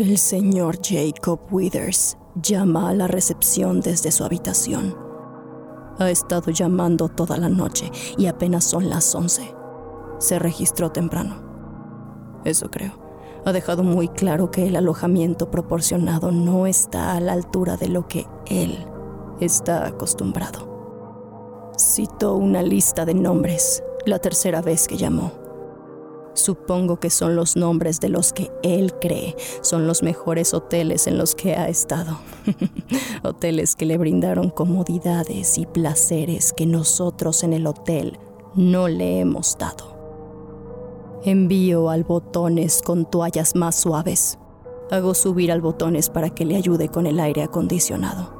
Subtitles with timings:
[0.00, 4.96] El señor Jacob Withers llama a la recepción desde su habitación.
[5.98, 9.54] Ha estado llamando toda la noche y apenas son las 11.
[10.16, 11.42] Se registró temprano.
[12.46, 12.94] Eso creo.
[13.44, 18.08] Ha dejado muy claro que el alojamiento proporcionado no está a la altura de lo
[18.08, 18.86] que él
[19.38, 21.72] está acostumbrado.
[21.76, 25.39] Citó una lista de nombres la tercera vez que llamó.
[26.34, 31.18] Supongo que son los nombres de los que él cree son los mejores hoteles en
[31.18, 32.18] los que ha estado.
[33.24, 38.18] hoteles que le brindaron comodidades y placeres que nosotros en el hotel
[38.54, 39.98] no le hemos dado.
[41.24, 44.38] Envío al botones con toallas más suaves.
[44.90, 48.32] Hago subir al botones para que le ayude con el aire acondicionado.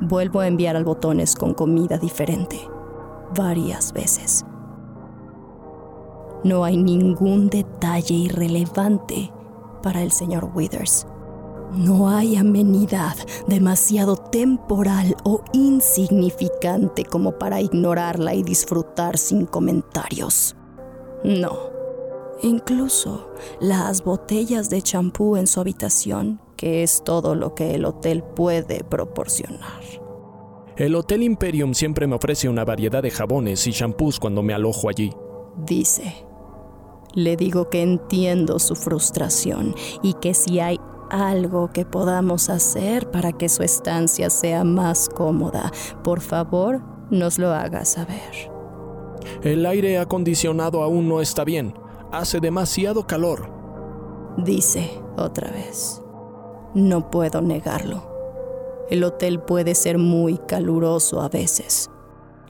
[0.00, 2.58] Vuelvo a enviar al botones con comida diferente,
[3.36, 4.44] varias veces.
[6.44, 9.32] No hay ningún detalle irrelevante
[9.82, 11.06] para el señor Withers.
[11.74, 13.16] No hay amenidad
[13.46, 20.54] demasiado temporal o insignificante como para ignorarla y disfrutar sin comentarios.
[21.24, 21.72] No.
[22.42, 23.30] Incluso
[23.60, 28.84] las botellas de champú en su habitación, que es todo lo que el hotel puede
[28.84, 29.82] proporcionar.
[30.76, 34.88] El Hotel Imperium siempre me ofrece una variedad de jabones y champús cuando me alojo
[34.88, 35.12] allí.
[35.56, 36.26] Dice,
[37.14, 40.80] le digo que entiendo su frustración y que si hay
[41.10, 45.70] algo que podamos hacer para que su estancia sea más cómoda,
[46.02, 46.80] por favor,
[47.10, 48.50] nos lo haga saber.
[49.42, 51.74] El aire acondicionado aún no está bien.
[52.10, 53.50] Hace demasiado calor.
[54.38, 56.02] Dice otra vez.
[56.74, 58.10] No puedo negarlo.
[58.90, 61.90] El hotel puede ser muy caluroso a veces.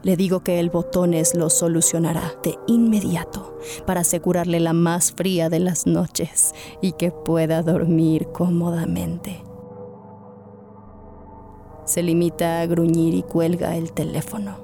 [0.02, 5.60] Le digo que el botones lo solucionará de inmediato para asegurarle la más fría de
[5.60, 9.44] las noches y que pueda dormir cómodamente.
[11.84, 14.56] Se limita a gruñir y cuelga el teléfono.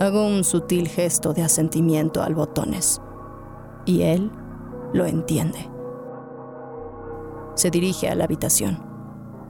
[0.00, 3.00] Hago un sutil gesto de asentimiento al botones
[3.84, 4.30] y él
[4.92, 5.68] lo entiende.
[7.54, 8.89] Se dirige a la habitación.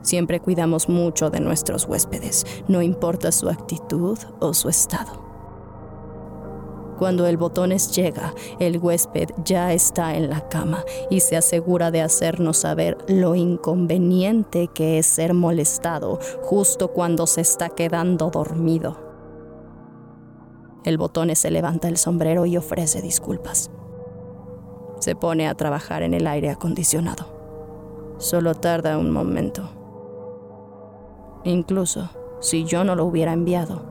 [0.03, 5.31] Siempre cuidamos mucho de nuestros huéspedes, no importa su actitud o su estado.
[7.01, 12.03] Cuando el botones llega, el huésped ya está en la cama y se asegura de
[12.03, 18.99] hacernos saber lo inconveniente que es ser molestado justo cuando se está quedando dormido.
[20.85, 23.71] El botones se levanta el sombrero y ofrece disculpas.
[24.99, 27.25] Se pone a trabajar en el aire acondicionado.
[28.19, 29.80] Solo tarda un momento.
[31.45, 33.83] Incluso si yo no lo hubiera enviado,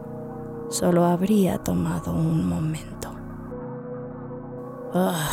[0.69, 3.10] solo habría tomado un momento.
[4.94, 5.30] Ah,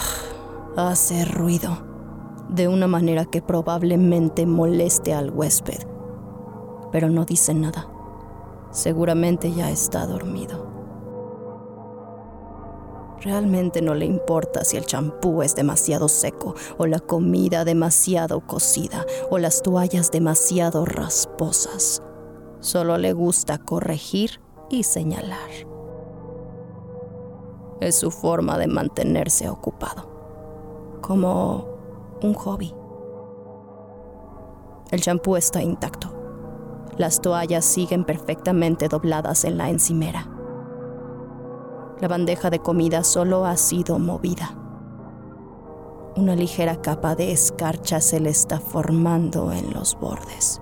[0.76, 1.78] hace ruido,
[2.48, 5.86] de una manera que probablemente moleste al huésped,
[6.92, 7.88] pero no dice nada.
[8.70, 10.66] Seguramente ya está dormido.
[13.22, 19.06] Realmente no le importa si el champú es demasiado seco o la comida demasiado cocida
[19.30, 22.02] o las toallas demasiado rasposas.
[22.66, 25.50] Solo le gusta corregir y señalar.
[27.78, 31.64] Es su forma de mantenerse ocupado, como
[32.24, 32.74] un hobby.
[34.90, 36.12] El champú está intacto.
[36.96, 40.28] Las toallas siguen perfectamente dobladas en la encimera.
[42.00, 44.58] La bandeja de comida solo ha sido movida.
[46.16, 50.60] Una ligera capa de escarcha se le está formando en los bordes.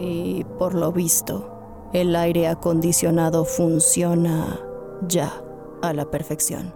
[0.00, 1.56] Y por lo visto,
[1.92, 4.60] El aire acondicionado funciona
[5.08, 5.42] ya
[5.82, 6.72] a la perfección.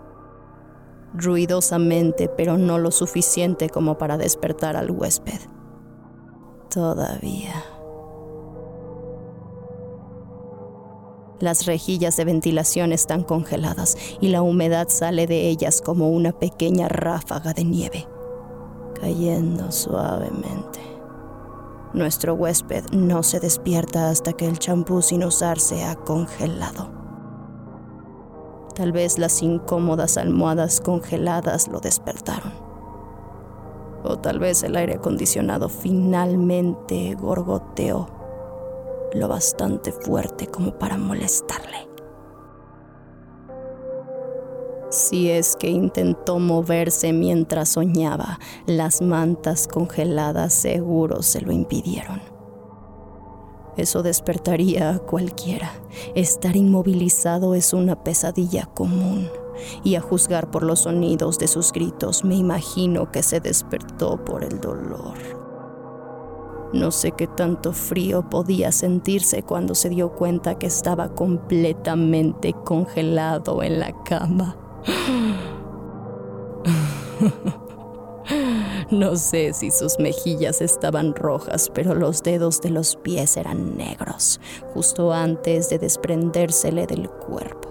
[1.15, 5.39] Ruidosamente, pero no lo suficiente como para despertar al huésped.
[6.69, 7.55] Todavía.
[11.39, 16.89] Las rejillas de ventilación están congeladas y la humedad sale de ellas como una pequeña
[16.89, 18.09] ráfaga de nieve,
[19.01, 20.94] cayendo suavemente.
[21.95, 26.91] Nuestro huésped no se despierta hasta que el champú sin usar se ha congelado.
[28.75, 32.53] Tal vez las incómodas almohadas congeladas lo despertaron.
[34.03, 38.09] O tal vez el aire acondicionado finalmente gorgoteó
[39.15, 41.94] lo bastante fuerte como para molestarle.
[45.05, 52.23] Si es que intentó moverse mientras soñaba, las mantas congeladas seguro se lo impidieron.
[53.77, 55.73] Eso despertaría a cualquiera.
[56.15, 59.29] Estar inmovilizado es una pesadilla común.
[59.83, 64.43] Y a juzgar por los sonidos de sus gritos, me imagino que se despertó por
[64.43, 65.19] el dolor.
[66.73, 73.63] No sé qué tanto frío podía sentirse cuando se dio cuenta que estaba completamente congelado
[73.63, 74.57] en la cama.
[78.91, 84.41] No sé si sus mejillas estaban rojas, pero los dedos de los pies eran negros,
[84.73, 87.71] justo antes de desprendérsele del cuerpo.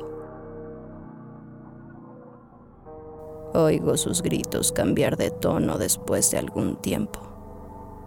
[3.54, 7.20] Oigo sus gritos cambiar de tono después de algún tiempo.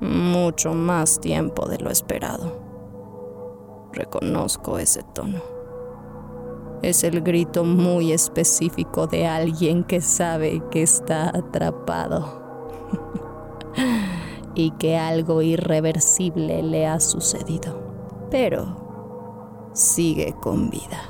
[0.00, 2.60] Mucho más tiempo de lo esperado.
[3.92, 5.55] Reconozco ese tono.
[6.82, 12.42] Es el grito muy específico de alguien que sabe que está atrapado
[14.54, 17.78] y que algo irreversible le ha sucedido.
[18.30, 18.86] Pero
[19.72, 21.02] sigue con vida.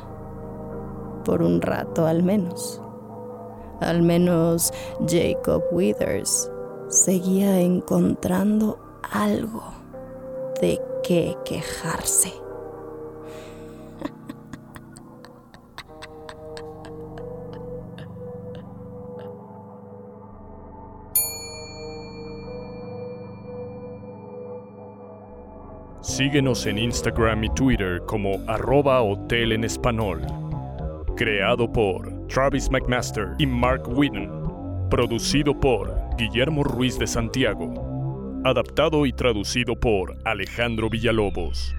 [1.25, 2.81] Por un rato al menos.
[3.81, 4.73] Al menos
[5.07, 6.51] Jacob Withers
[6.89, 8.79] seguía encontrando
[9.13, 9.63] algo
[10.61, 12.46] de qué quejarse.
[26.17, 30.23] Síguenos en Instagram y Twitter como arroba hotel en español.
[31.15, 34.31] Creado por Travis McMaster y Mark Whitten.
[34.89, 38.41] Producido por Guillermo Ruiz de Santiago.
[38.47, 41.77] Adaptado y traducido por Alejandro Villalobos.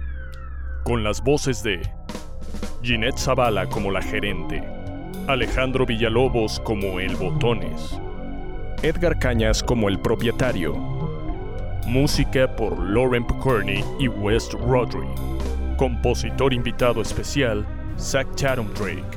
[0.84, 1.82] Con las voces de
[2.84, 4.62] Ginette Zavala como la gerente.
[5.26, 8.00] Alejandro Villalobos como el Botones.
[8.84, 10.97] Edgar Cañas como el propietario
[11.88, 15.08] Música por Lauren Picorni y West Rodri.
[15.78, 17.66] Compositor invitado especial,
[17.98, 19.17] Zach Chatham Drake.